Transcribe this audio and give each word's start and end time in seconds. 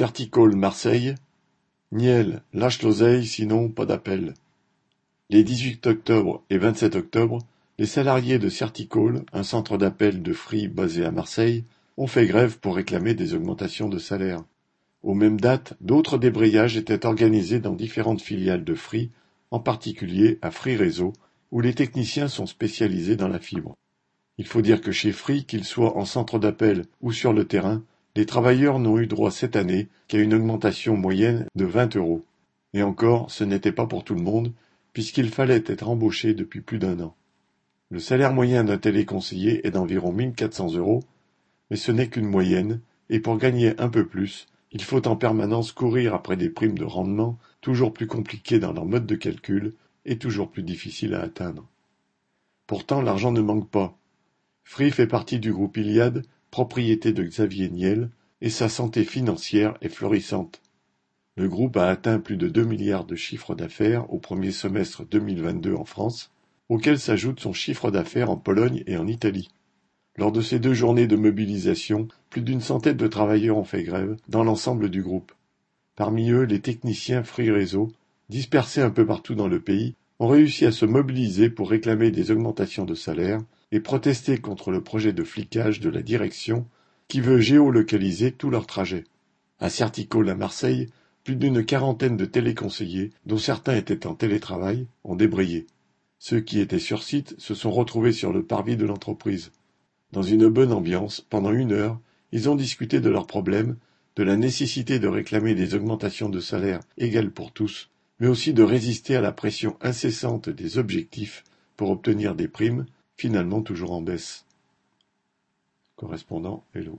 Certicole 0.00 0.56
Marseille, 0.56 1.14
Niel 1.92 2.42
lâche 2.54 2.80
l'oseille 2.80 3.26
sinon 3.26 3.68
pas 3.68 3.84
d'appel. 3.84 4.32
Les 5.28 5.44
18 5.44 5.86
octobre 5.88 6.42
et 6.48 6.56
27 6.56 6.96
octobre, 6.96 7.40
les 7.78 7.84
salariés 7.84 8.38
de 8.38 8.48
Certicole, 8.48 9.26
un 9.34 9.42
centre 9.42 9.76
d'appel 9.76 10.22
de 10.22 10.32
Free 10.32 10.68
basé 10.68 11.04
à 11.04 11.10
Marseille, 11.10 11.64
ont 11.98 12.06
fait 12.06 12.24
grève 12.24 12.58
pour 12.60 12.76
réclamer 12.76 13.12
des 13.12 13.34
augmentations 13.34 13.90
de 13.90 13.98
salaire. 13.98 14.42
Aux 15.02 15.12
mêmes 15.12 15.38
dates, 15.38 15.74
d'autres 15.82 16.16
débrayages 16.16 16.78
étaient 16.78 17.04
organisés 17.04 17.60
dans 17.60 17.74
différentes 17.74 18.22
filiales 18.22 18.64
de 18.64 18.74
Free, 18.74 19.10
en 19.50 19.60
particulier 19.60 20.38
à 20.40 20.50
Free 20.50 20.76
Réseau, 20.76 21.12
où 21.50 21.60
les 21.60 21.74
techniciens 21.74 22.28
sont 22.28 22.46
spécialisés 22.46 23.16
dans 23.16 23.28
la 23.28 23.38
fibre. 23.38 23.76
Il 24.38 24.46
faut 24.46 24.62
dire 24.62 24.80
que 24.80 24.92
chez 24.92 25.12
Free, 25.12 25.44
qu'ils 25.44 25.64
soient 25.64 25.98
en 25.98 26.06
centre 26.06 26.38
d'appel 26.38 26.86
ou 27.02 27.12
sur 27.12 27.34
le 27.34 27.44
terrain, 27.44 27.82
les 28.16 28.26
travailleurs 28.26 28.78
n'ont 28.78 28.98
eu 28.98 29.06
droit 29.06 29.30
cette 29.30 29.56
année 29.56 29.88
qu'à 30.08 30.18
une 30.18 30.34
augmentation 30.34 30.96
moyenne 30.96 31.46
de 31.54 31.64
20 31.64 31.96
euros. 31.96 32.24
Et 32.74 32.82
encore, 32.82 33.30
ce 33.30 33.44
n'était 33.44 33.72
pas 33.72 33.86
pour 33.86 34.04
tout 34.04 34.14
le 34.14 34.22
monde, 34.22 34.52
puisqu'il 34.92 35.30
fallait 35.30 35.64
être 35.66 35.88
embauché 35.88 36.34
depuis 36.34 36.60
plus 36.60 36.78
d'un 36.78 36.98
an. 37.00 37.14
Le 37.90 37.98
salaire 37.98 38.32
moyen 38.32 38.64
d'un 38.64 38.78
téléconseiller 38.78 39.66
est 39.66 39.72
d'environ 39.72 40.12
1400 40.12 40.74
euros, 40.74 41.02
mais 41.70 41.76
ce 41.76 41.92
n'est 41.92 42.08
qu'une 42.08 42.28
moyenne, 42.28 42.80
et 43.08 43.20
pour 43.20 43.38
gagner 43.38 43.78
un 43.80 43.88
peu 43.88 44.06
plus, 44.06 44.46
il 44.72 44.82
faut 44.82 45.06
en 45.08 45.16
permanence 45.16 45.72
courir 45.72 46.14
après 46.14 46.36
des 46.36 46.48
primes 46.48 46.78
de 46.78 46.84
rendement 46.84 47.38
toujours 47.60 47.92
plus 47.92 48.06
compliquées 48.06 48.60
dans 48.60 48.72
leur 48.72 48.86
mode 48.86 49.06
de 49.06 49.16
calcul 49.16 49.74
et 50.04 50.18
toujours 50.18 50.50
plus 50.50 50.62
difficiles 50.62 51.14
à 51.14 51.22
atteindre. 51.22 51.66
Pourtant, 52.66 53.02
l'argent 53.02 53.32
ne 53.32 53.40
manque 53.40 53.68
pas. 53.68 53.96
Free 54.62 54.92
fait 54.92 55.08
partie 55.08 55.40
du 55.40 55.52
groupe 55.52 55.76
Iliad 55.76 56.24
propriété 56.50 57.12
de 57.12 57.22
Xavier 57.22 57.70
Niel, 57.70 58.10
et 58.40 58.50
sa 58.50 58.68
santé 58.68 59.04
financière 59.04 59.76
est 59.82 59.88
florissante. 59.88 60.60
Le 61.36 61.48
groupe 61.48 61.76
a 61.76 61.88
atteint 61.88 62.18
plus 62.18 62.36
de 62.36 62.48
deux 62.48 62.64
milliards 62.64 63.04
de 63.04 63.16
chiffre 63.16 63.54
d'affaires 63.54 64.12
au 64.12 64.18
premier 64.18 64.50
semestre 64.50 65.04
2022 65.04 65.74
en 65.74 65.84
France, 65.84 66.32
auquel 66.68 66.98
s'ajoute 66.98 67.40
son 67.40 67.52
chiffre 67.52 67.90
d'affaires 67.90 68.30
en 68.30 68.36
Pologne 68.36 68.82
et 68.86 68.96
en 68.96 69.06
Italie. 69.06 69.48
Lors 70.16 70.32
de 70.32 70.40
ces 70.40 70.58
deux 70.58 70.74
journées 70.74 71.06
de 71.06 71.16
mobilisation, 71.16 72.08
plus 72.30 72.42
d'une 72.42 72.60
centaine 72.60 72.96
de 72.96 73.06
travailleurs 73.06 73.56
ont 73.56 73.64
fait 73.64 73.84
grève 73.84 74.16
dans 74.28 74.44
l'ensemble 74.44 74.90
du 74.90 75.02
groupe. 75.02 75.32
Parmi 75.96 76.30
eux, 76.30 76.44
les 76.44 76.60
techniciens 76.60 77.22
Free 77.22 77.50
Réseau, 77.50 77.92
dispersés 78.28 78.82
un 78.82 78.90
peu 78.90 79.06
partout 79.06 79.34
dans 79.34 79.48
le 79.48 79.60
pays, 79.60 79.94
ont 80.18 80.28
réussi 80.28 80.66
à 80.66 80.72
se 80.72 80.84
mobiliser 80.84 81.48
pour 81.48 81.70
réclamer 81.70 82.10
des 82.10 82.30
augmentations 82.30 82.84
de 82.84 82.94
salaire 82.94 83.40
et 83.72 83.80
protester 83.80 84.38
contre 84.38 84.70
le 84.70 84.82
projet 84.82 85.12
de 85.12 85.24
flicage 85.24 85.80
de 85.80 85.90
la 85.90 86.02
direction 86.02 86.66
qui 87.08 87.20
veut 87.20 87.40
géolocaliser 87.40 88.32
tous 88.32 88.50
leurs 88.50 88.66
trajets. 88.66 89.04
À 89.58 89.70
Certicole 89.70 90.30
à 90.30 90.34
Marseille, 90.34 90.88
plus 91.24 91.36
d'une 91.36 91.64
quarantaine 91.64 92.16
de 92.16 92.24
téléconseillers, 92.24 93.10
dont 93.26 93.38
certains 93.38 93.76
étaient 93.76 94.06
en 94.06 94.14
télétravail, 94.14 94.86
ont 95.04 95.16
débrayé. 95.16 95.66
Ceux 96.18 96.40
qui 96.40 96.60
étaient 96.60 96.78
sur 96.78 97.02
site 97.02 97.34
se 97.38 97.54
sont 97.54 97.70
retrouvés 97.70 98.12
sur 98.12 98.32
le 98.32 98.42
parvis 98.42 98.76
de 98.76 98.86
l'entreprise. 98.86 99.52
Dans 100.12 100.22
une 100.22 100.48
bonne 100.48 100.72
ambiance, 100.72 101.20
pendant 101.20 101.52
une 101.52 101.72
heure, 101.72 102.00
ils 102.32 102.48
ont 102.48 102.56
discuté 102.56 103.00
de 103.00 103.10
leurs 103.10 103.26
problèmes, 103.26 103.76
de 104.16 104.22
la 104.22 104.36
nécessité 104.36 104.98
de 104.98 105.08
réclamer 105.08 105.54
des 105.54 105.74
augmentations 105.74 106.28
de 106.28 106.40
salaire 106.40 106.80
égales 106.98 107.30
pour 107.30 107.52
tous, 107.52 107.90
mais 108.18 108.26
aussi 108.26 108.52
de 108.52 108.62
résister 108.62 109.16
à 109.16 109.20
la 109.20 109.32
pression 109.32 109.76
incessante 109.80 110.48
des 110.48 110.78
objectifs 110.78 111.44
pour 111.76 111.90
obtenir 111.90 112.34
des 112.34 112.48
primes, 112.48 112.86
finalement 113.20 113.60
toujours 113.60 113.92
en 113.92 114.00
baisse. 114.00 114.46
Correspondant 115.94 116.64
Hello. 116.74 116.98